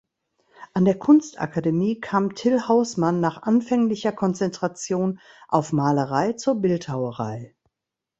An 0.73 0.85
der 0.85 0.97
Kunstakademie 0.97 1.99
kam 1.99 2.33
Till 2.33 2.67
Hausmann 2.67 3.19
nach 3.19 3.43
anfänglicher 3.43 4.11
Konzentration 4.11 5.19
auf 5.47 5.73
Malerei 5.73 6.33
zur 6.33 6.55
Bildhauerei. 6.59 7.53